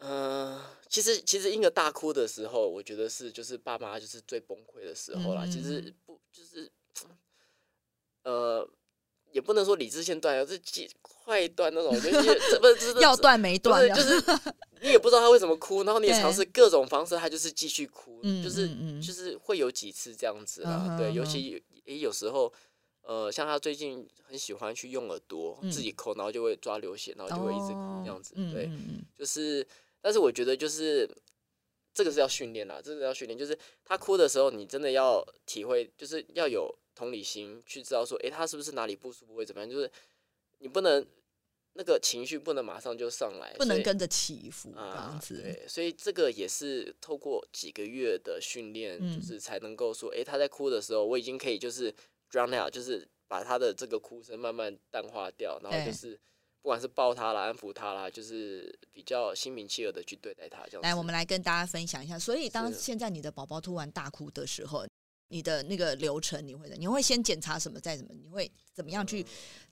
[0.00, 5.46] 嗯、其实其实婴儿大哭的时候，我觉得是就是爸妈就是最崩溃的时候啦。
[5.46, 6.70] 嗯其实不就是
[8.24, 8.68] 呃，
[9.32, 14.20] 也不能说理智线断了，这几快断那种，就是 这不是这要断没断就是
[14.86, 18.68] 你也不知道他为什么哭，然后你也尝试各种方式，他就是继续哭，嗯就是
[19.00, 20.96] 就是会有几次这样子啊。
[20.96, 22.52] 对，尤其有也有时候。
[23.08, 28.34] 呃，像他最近很喜欢去用耳朵、嗯自己抠，然后就会抓流血，然后就会一直哭这样子。
[28.34, 28.68] 嗯对，
[29.16, 29.64] 就是，
[30.00, 31.08] 但是我觉得就是
[31.94, 39.70] 这个是要训练啦，这个要训练，就是他哭的时候，你真的要体会，就是要有同理心，去知道说，诶，他是不是哪里不舒服，会怎么样？
[39.70, 39.88] 就是
[40.58, 41.06] 你不能
[41.78, 45.42] 那个情绪不能马上就上来，不能跟着起伏这啊样，子。
[45.42, 51.94] 对，所以这个也是透过几个月的训练，嗯就是才能够说，诶，他在哭的时候，我已经可以就是
[52.30, 56.18] drown out，就是把他的这个哭声慢慢淡化掉，然后就是
[56.62, 60.88] 不管是抱他啦、安抚他啦，就是比较心平气和的去对待他，这样子。
[60.88, 62.18] 来，我们来跟大家分享一下。
[62.18, 64.86] 所以，当现在你的宝宝突然大哭的时候，
[65.28, 69.24] 你的那个流程你会的，你会先检查什么，再怎么，你会怎么样去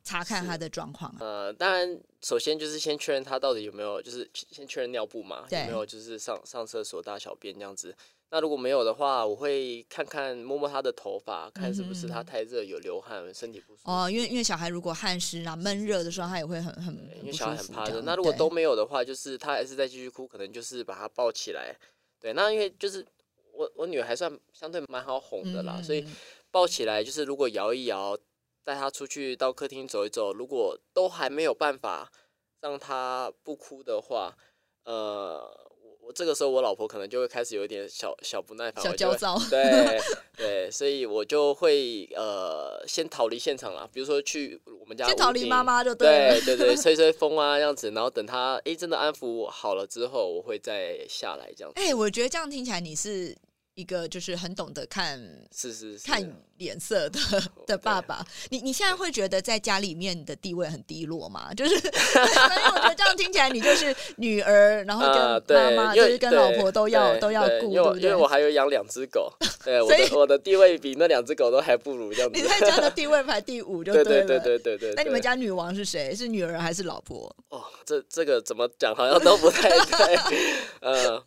[0.02, 1.18] 查看他的状况啊？
[1.20, 7.94] 呃，当然，首先就是先确认他到底有没有，就是先确认尿布嘛，有对没有就是上上厕所大小便这样子。
[8.30, 13.88] 那如果没有的话，我会看看摸摸他的头发，看是不是他嗯太热有流汗，身体不舒服。
[13.92, 17.54] 哦，因为因为小孩如果汗湿啊、闷热的时候，他也会很很因为小孩。
[17.56, 18.00] 很怕热。
[18.00, 21.76] 那如果都没有的话，就是他还是在继续哭，可能就是把他抱起来。
[22.18, 23.06] 对，那因为就是
[23.54, 26.16] 我我女儿还算相对蛮好哄的啦，所以嗯
[26.50, 28.18] 抱起来，就是如果摇一摇，
[28.64, 32.10] 带她出去到客厅走一走，如果都还没有办法
[32.60, 34.36] 让她不哭的话，
[34.84, 35.63] 呃。
[36.06, 39.38] 我这个时候，我老婆可能就会开始有一点小小不耐烦，小焦躁。
[39.50, 39.98] 对
[40.36, 51.80] 对，所以我就会呃先逃离现场啦，比如说去我们家先逃离妈妈就对对对对， 吹吹风啊这样子，然后等她哎真的安抚好了之后，我会再下来这样子。
[51.80, 53.36] 哎，我觉得这样听起来你是。
[53.74, 55.18] 一个就是很懂得看，
[55.52, 56.24] 是是是，看
[56.58, 57.18] 脸色的
[57.66, 58.24] 的爸爸。
[58.50, 61.52] 你你现在会觉得在家里面的地位很低落吗？
[61.54, 69.32] 就是， 因为我觉得这样听起来，你就是女儿，然后跟妈妈，就是跟老婆都要都要顾，因为因为我还有养两只狗，
[69.64, 72.40] 对，所以我的地位比那两只狗都还不如这样子。
[72.40, 74.94] 你在家的地位排第五，就对对对对对对。
[74.94, 76.14] 那你们家女王是谁？
[76.14, 77.34] 是女儿还是老婆？
[77.48, 80.16] 哦，这这个怎么讲，好像都不太 对，
[80.80, 81.22] 嗯。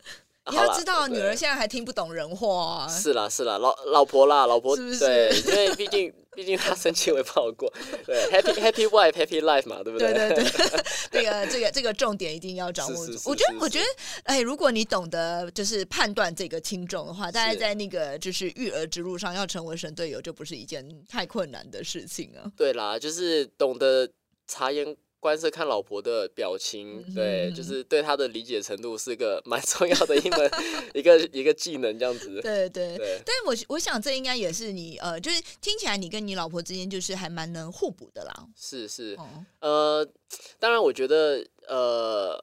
[0.50, 2.86] 你要知道，女儿现在还听不懂人话。
[2.88, 7.72] 是啦，是啦，老老婆啦，老婆，对，因为毕竟 毕竟她生气也不好过。
[8.06, 10.12] 对，Happy Happy Wife Happy Life 嘛，对不对？
[10.12, 13.18] 对对对， 这个这个这个重点一定要掌握住。
[13.26, 13.86] 我觉得我觉得，
[14.24, 22.50] 哎，如果你懂得就是判断这个轻重的话，大家在那个就是育儿之路上要成为神队友，就不是一件太困难的事情啊。
[22.56, 24.08] 对啦，就是懂得
[24.46, 24.96] 察言。
[25.20, 30.50] 观色看老婆的表情，对，就是对她的理解程度是个 蛮重要的一门
[30.94, 32.38] 一个一个技能，这样子。
[32.42, 33.20] 对对对。
[33.26, 38.48] 但是我我想这应该也是你呃，就是听起来你跟你老婆之间就是还蛮能互补的啦。
[38.56, 39.18] 是是，
[39.60, 40.08] 呃，
[40.58, 42.38] 当然我觉得呃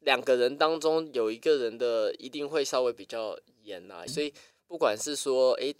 [0.00, 4.32] 两个人当中有一个人的一定会稍微比较严啦，所以
[4.68, 5.74] 不管是说哎，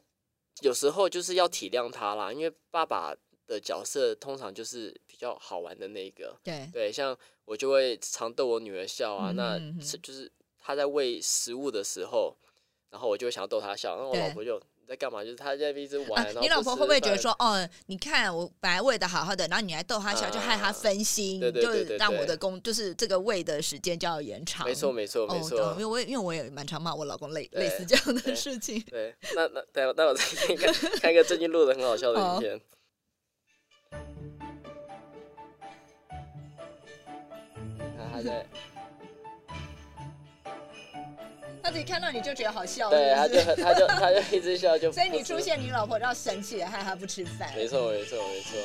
[0.60, 3.14] 有时候就是要体谅他啦，因为爸爸。
[3.46, 12.36] 的角色通常就是比较好玩的那个，对对，像我就会常逗我女儿笑啊，那是就是她在喂食物的时候，
[12.90, 15.24] 然后我就会想要逗她笑，然后我老婆就在干嘛？
[15.24, 16.34] 就是她在一直玩。
[16.40, 24.66] 你老婆会不会觉得说，哦，你看我本来喂的好好的，然后你还逗她笑，就害她分心，就让我的工就是这个喂的时间就要延长。
[24.66, 28.80] 没错没错没错，因为我因为我也蛮常骂我老公类类似这样的事情。
[28.82, 32.60] 对，那那待会待会再看看一个最近录的很好笑的影片。
[38.22, 38.46] 对，
[41.62, 47.52] 他自己看到你就觉得好笑，对，他就他就他就一直笑，就 所以你出现，你老婆就要生气，害他不吃饭。
[47.56, 48.58] 没错，没错，没错。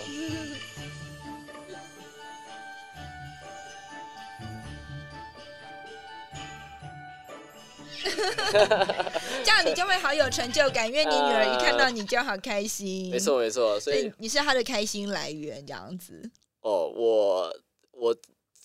[9.43, 13.09] 这样你就会好有成就感，因为你女儿一看到你就好开心。
[13.11, 16.29] 没错，没错，所以你是她的开心来源，这样子。
[16.61, 17.53] 哦，我
[17.91, 18.15] 我。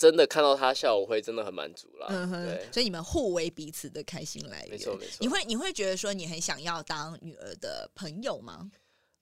[0.03, 2.09] 真的看到他笑，我会真的很满足啦。
[2.11, 4.71] 嗯哼，对，所以你们互为彼此的开心来源。
[4.71, 5.19] 没错没错。
[5.21, 8.69] 你会你会觉得说你很想要当女儿的朋友吗？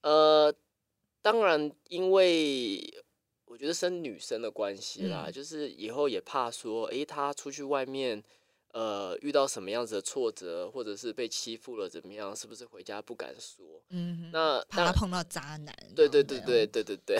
[0.00, 0.50] 呃，
[1.20, 2.80] 当然，因为
[3.44, 8.24] 我觉得生女生的关系啦，就是以后也怕说，哎，她出去外面。
[8.72, 12.34] 呃，遇到什么样子的挫折，或者是被欺负了怎么样？
[12.36, 13.64] 是不是回家不敢说？
[13.90, 15.74] 嗯，那怕他碰到渣男。
[15.96, 17.18] 对对对对对对对。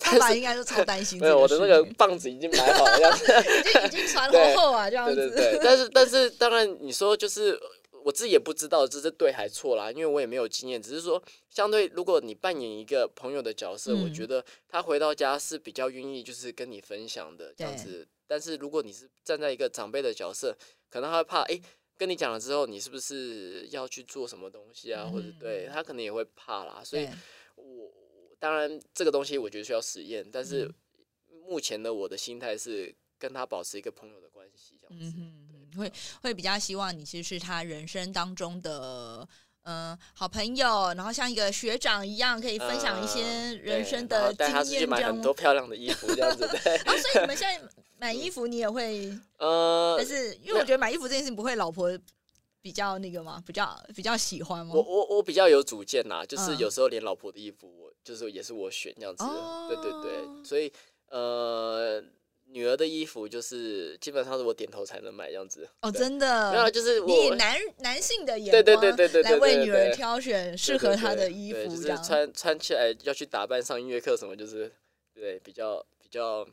[0.00, 1.20] 他 爸应该是超担心。
[1.20, 3.24] 没有，我的那个棒子已经买好了，样子。
[3.60, 5.14] 已经已经传厚厚啊，这样子。
[5.14, 5.60] 对对对。
[5.62, 7.60] 但是但是，当然你说就是
[8.02, 10.80] 我自己也不知道这是对还错啦，因为我也没有经验。
[10.80, 18.08] 只是说，相对如果你扮演一个朋友的角色，我觉得他回到家是比较愿意就是跟你分享的这样子。
[18.26, 20.56] 但是如果你是站在一个长辈的角色，
[20.90, 21.60] 可能他会怕，哎，
[21.96, 25.04] 跟你讲了之后，你是不是要去做什么东西啊？
[25.04, 26.82] 或者对他可能也会怕啦。
[26.84, 27.08] 所以，
[27.56, 27.90] 我
[28.38, 30.70] 当然这个东西我觉得需要实验，但是
[31.46, 35.78] 目前的我的心态是跟他保持一个朋友的关系，这样子。
[35.78, 39.28] 会会比较希望你其实是他人生当中的。
[39.68, 44.88] 嗯，好朋友，然后像一个学长一样，可以分享一些人生的经验，这样。
[44.88, 46.76] 买很多漂亮的衣服，这样子对。
[46.76, 51.90] 啊， 所以你们现在买衣服，你也会呃，但是因为我觉得买衣服这件事情不会老婆
[52.60, 53.42] 比较那个嘛？
[53.46, 54.74] 比较比较喜欢吗？
[54.74, 59.24] 我我我比较有主见呐，就是有时候连老婆的衣服，我就是也是我选这样子。
[59.68, 60.72] 对对对，所以
[61.10, 62.02] 呃。
[62.48, 74.72] 女儿的衣服就是基本上是我点头才能买这样子哦，真的没有，就是你以男男性的眼光来为女儿挑选适合她的衣服，就是穿穿起来要去打扮上音乐课什么，就是
[75.12, 76.46] 对比较比较。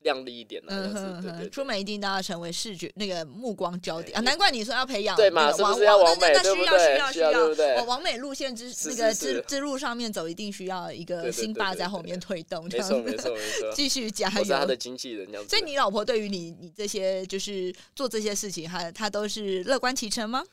[0.00, 4.20] 亮丽一点的，对对，出门一定都要成为视觉那个目光焦点啊！
[4.20, 6.32] 难怪你说要培养对嘛，是不是要往美？
[6.32, 14.44] 需要需要需要，往往美路线之那个之之路上面走，一定需要一个新爸在后面推动，没错没错没错， 继续加油。
[14.44, 15.48] 是他的经纪人这样子。
[15.48, 20.44] 所以你老婆对于你你这些就是做这些事情，她她都是乐观其成吗？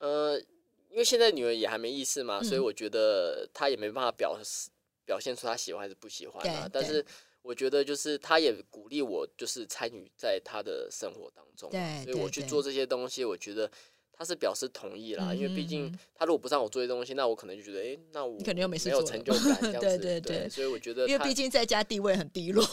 [0.00, 0.38] 呃，
[0.90, 4.68] 因为现在女儿也还没意识嘛，所以嗯我觉得她也没办法表示
[5.08, 7.02] 表现出他喜欢还是不喜欢啊但是
[7.40, 11.70] 我觉得就是他也鼓励我，就是参与在他的生活当中
[12.04, 13.70] 所以我去做这些东西，我觉得。
[14.18, 19.80] 她是表示同意啦，因为毕竟嗯嗯她如果不让我做这些东西，那我可能就觉得，哎、那我肯定又没事没有成就感这样子。
[19.80, 22.66] 对对对所以我觉得因为毕竟在家地位很低落。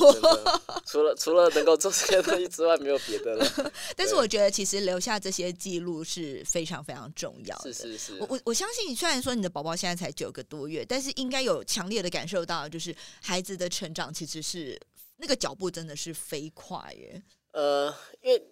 [0.88, 3.72] 除了除了能够做这些东西之外，没有别的了。
[3.96, 7.72] 但是我觉得其实留下这些记录是非常非常重要的。
[7.72, 14.80] 是是是我，我我相信，虽然说你的宝宝现在才九个多月，但是应该有强烈的感受到，就是孩子的成长其实是
[15.18, 17.22] 那个脚步真的是飞快耶。
[17.52, 18.44] 呃，因为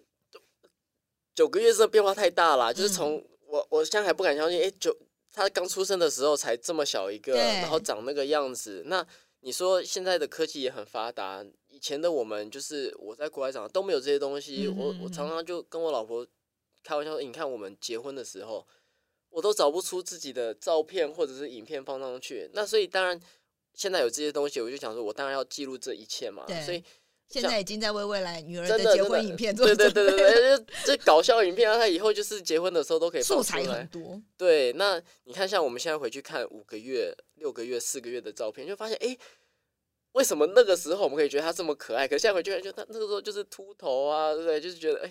[1.34, 4.96] 九个月这变化太大了，就是嗯从我我现在还不敢相信，哎、九
[5.32, 8.82] 他刚出生的时候才这么小一个，然后长那个样子。
[8.86, 9.04] 那
[9.40, 16.26] 你说现在的科技也很发达，以前的我们就是我在国外长都没有这些东西，嗯我我常常就跟我老婆
[16.82, 18.66] 开玩笑说，你看我们结婚的时候，
[19.30, 22.48] 我都找不出自己的照片或者是影片放上去。
[22.54, 23.20] 那所以当然
[23.74, 26.46] 现在有这些东西，我就想说，我当然要记录这一切嘛。
[26.64, 26.82] 所以
[27.40, 33.86] 现在已经在为未来女儿的结婚影片做对准备对对对对，就这搞笑影片啊，他以后就是结婚的时候都可以放素材很。
[33.88, 34.22] 多。
[34.36, 39.16] 对，那你看，像我们现在回去看五个月、六个月、四个月的照片，就发现，哎，
[40.12, 44.60] 为什么那个时候我们可以觉得他这么可爱，可是现在回去看，就他那个时候就是秃头啊，对不对？
[44.60, 45.10] 就是觉得，哎，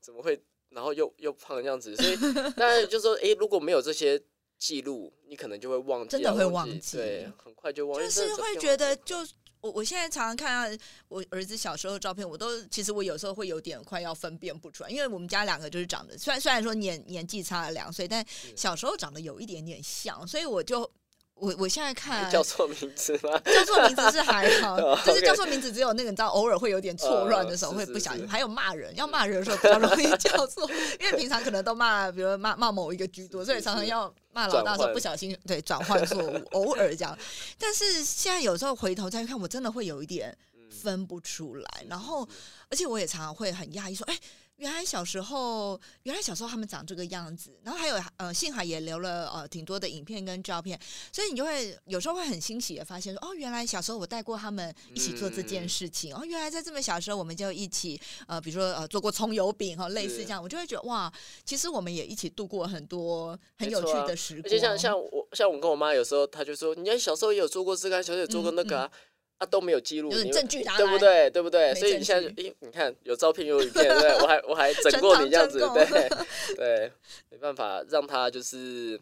[0.00, 1.96] 怎么会，然后又又胖这样子？
[1.96, 2.16] 所以
[2.56, 4.20] 当然就说，哎，如果没有这些
[4.58, 9.16] 记录，你可能就会忘记啊，真的会忘忘记对，很快就忘记，就是会觉得就。
[9.64, 18.22] 我我现在常常看到我儿子小时候的照片，我都其实我有时候会有点快要分辨不出来，因为我们家两个就是长得虽然虽然说年年纪差了两岁，但
[18.54, 20.88] 小时候长得有一点点像，所以我就
[21.36, 23.38] 我我现在看叫错名字吗？
[23.44, 30.70] 叫错名字是还好哦，就是叫错名字只有那个你知道偶尔会有点错乱的时候会不小心，是还有骂人，要骂人的时候比较容易叫错，
[31.00, 37.18] 因为平常可能都骂，比如骂骂某一个居多，所以常常要骂老大的时候不小心对转换错误，偶尔这样。
[37.58, 42.26] 但是现在有时候回头再看，我真的会有一点嗯分不出来，然后
[42.70, 44.16] 而且我也常常会很讶异说，哎。
[44.56, 50.78] 原来小时候，原来小时候他们长这个样子，然后还有呃，幸好也留了呃挺多的影片跟照片，
[51.12, 61.12] 所以你就会有时候会很欣喜的发现说，哦，原来小时候我带过他们一起做这件事情，哦，原来在这么小的时候我们就一起呃，比如说呃做过葱油饼哈，类似这样，我就会觉得哇，
[61.44, 68.90] 其实我们也一起度过很多很有趣的时光，而且像像我像我跟我妈有时候，她就说，你看小时候也有做过这个啊，小时候也做过那个啊，
[69.38, 71.30] 啊都没有记录，就是你证据对不对？
[71.30, 71.74] 对不对？
[71.74, 76.08] 所以你现在你看有照片有影片，对不对，我还我还整过你这样子，对
[76.56, 76.92] 对，
[77.30, 79.00] 没办法让他就是，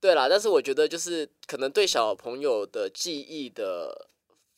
[0.00, 0.28] 对啦。
[0.28, 4.06] 但是我觉得就是可能对小朋友的记忆的。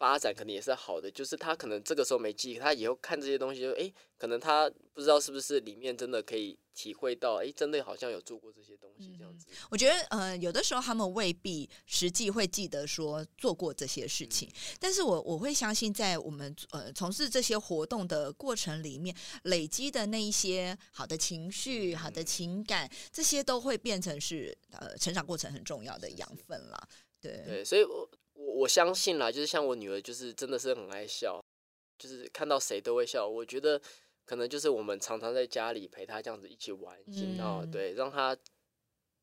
[0.02, 9.46] 发展可能也是好的，就是他可能这个时候没记忆，他以后看这些东西就，诶，可能他不知道是不是里面真的可以体会到，诶，真的好像有做过这些东西这样子。
[9.70, 14.50] 我觉得呃，有的时候他们未必实际会记得说做过这些事情，
[14.80, 19.14] 但是我我会相信，在我们呃从事这些活动的过程里面，
[19.44, 26.88] 累积的那一些好的情绪、好的情感，这些都会变成是呃成长过程很重要的养分啦。
[27.20, 31.40] 对，对，所以我我我相信啦，就是像我女儿，就是真的是很爱笑，
[31.98, 33.28] 就是看到谁都会笑。
[33.28, 33.80] 我觉得
[34.32, 38.34] 可能就是我们常常在家里陪他这样子一起玩，一起闹，嗯对，让他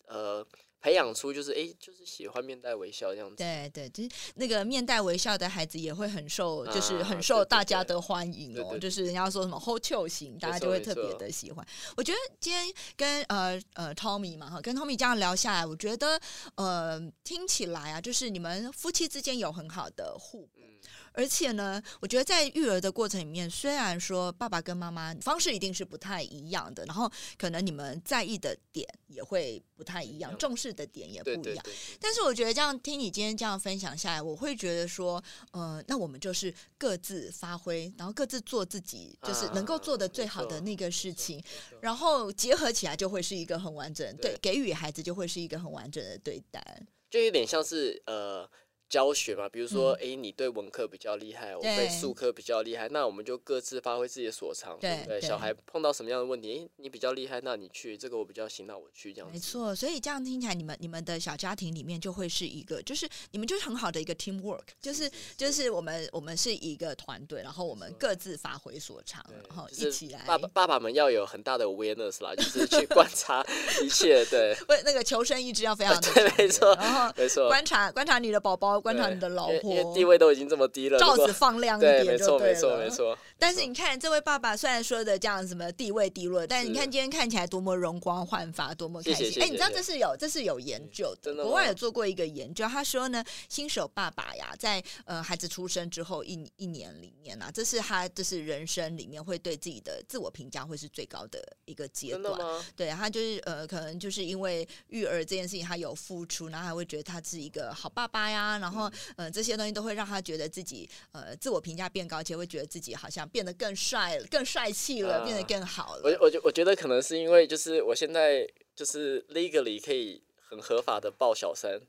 [0.05, 0.45] 呃
[0.80, 3.36] 培养出就是诶，就是喜欢面带微笑这样子。
[3.36, 8.78] 对对，就是那个面带微笑的孩子也会很受，就是啊很受大家的欢迎哦。
[8.78, 11.68] 就是人家说什么 hold 球型，大家就会特别的喜欢。
[11.97, 16.22] 我觉得今天跟呃呃 Tommy 嘛哈，跟 Tommy 这样聊下来，我觉得
[16.53, 20.60] 呃听起来啊，就是你们夫妻之间有很好的互补。
[20.60, 20.78] 嗯，
[21.14, 31.43] 而且呢，我觉得在育儿的过程里面，虽然说爸爸跟妈妈方式一定是不太一样的，然后可能你们在意的点也会不太一样，重视的点也不一样。
[31.43, 41.43] 对对对，但是我觉得这样听你今天这样分享下来，我会觉得说，呃，那我们就是各自发挥，然后各自做自己，就是能够做的最好的那个事情，
[41.82, 46.82] 然后结合起来就会是一个很完整，对，给予孩子就会是一个很完整的对待。
[47.10, 48.49] 就有点像是呃。
[48.89, 55.21] 教学嘛，比如说，哎，你对文科比较厉害，我对数科比较厉害，那我们就各自发挥自己的所长，对不对？
[55.21, 59.33] 小孩碰到什么样的问题，诶，你比较厉害，那你去这个我比较行，那我去这样子。
[59.33, 70.23] 没错，所以这样听起来，你们你们的小家庭里面就会是一个，就是你们就是很好的一个 team work，就是就是我们我们是一个团队，然后我们各自发挥所长，然后一起来。
[70.25, 73.45] 爸爸爸爸们要有很大的 awareness 啦，就是去观察
[73.83, 77.47] 一切，对， 为，那个求生意志要非 常的对没错然后没错。
[77.49, 89.41] 观察观察你的宝宝，观察你的老因为因为婆，地位都已经这么低了，罩子放亮一对，点没错，没错，了没错，但是你看，这位爸爸虽然说的这样什么地位低落，但是你看今天看起来多么容光焕发，多么开心。
[89.41, 102.37] 哎，你知道这是有这是有研究的，国外有做过一个研究，他说呢，新手爸爸呀，在呃孩子出生之后一一年里面啊，这是他这是人生里面会对自己的自我评价会是最高的一个阶段。
[102.75, 116.17] 对他就是呃，可能就是因为育儿这件事情，他有付出，然后他会觉得他是一个好爸爸呀，然后呃这些东西都会让他觉得自己呃自我评价变高，而且会觉得自己好像变得更帅、更帅气了，啊变得更好我了。
[116.21, 121.80] 我觉我觉得可能是因为就是我现在就是 legally 可以很合法的抱小三，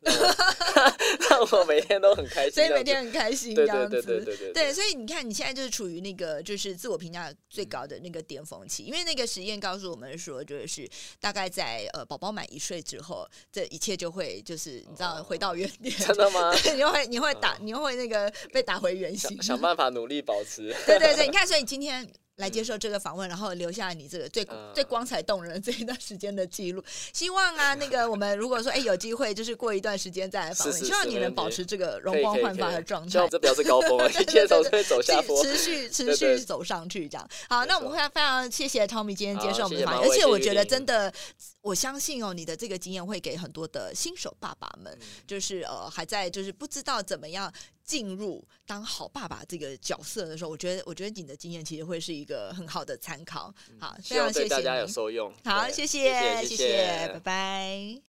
[1.31, 4.03] 让 我每天都很开心，所以每天很开心，这对样子。
[4.03, 10.87] 对对对对对，所以你看，你现在就是处于那个就是自我评价最高的那个巅峰期，因为那个实验告诉我们说，就是
[11.21, 16.55] 大概在呃宝宝满一岁之后，这一切就会就是你知道回到原点，真的吗？
[16.63, 20.75] 对，你会你会打你会那个被打回原形想，想办法努力保持。
[20.87, 22.07] 对对对，你看，所以今天。
[22.41, 26.83] 来接受这个访问，然后留下你这个最、嗯最光彩动人的这一段时间的记录。
[27.13, 33.29] 希望啊，那个我们如果说哎有机会，就是过一段时间再来访问，是是希望你能保持这个容光焕发的状态。
[33.29, 35.43] 这不要是高峰啊， 对接着对会走下坡。
[35.43, 37.61] 持续持续走上去，这样好。
[37.61, 41.13] 没那我们错会非常谢谢 Tommy 今天接好受我们的访问，而且我觉得真的，
[41.61, 47.53] 我相信哦，你的这个经验会给很多的新手爸爸们，嗯就是呃还在就是不知道怎么样
[47.91, 53.53] 进入当好爸爸这个角色的时候，我觉得我觉得你的经验其实会是一个很好的参考。
[53.81, 54.93] 好，非常谢谢大家有你。
[54.93, 55.33] 受用。
[55.45, 57.99] 好，谢谢谢谢，拜拜。